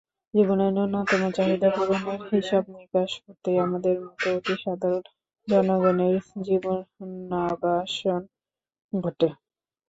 জীবনের 0.33 0.71
ন্যূনতম 0.75 1.21
চাহিদা 1.35 1.69
পূরণের 1.75 2.19
হিসাবনিকাশ 2.31 3.11
করতেই 3.23 3.57
আমাদের 3.65 3.95
মতো 4.05 4.27
অতিসাধারণ 4.37 5.03
জনগণের 5.47 6.15
জীবনাবসান 6.45 8.21
ঘটে। 8.93 9.29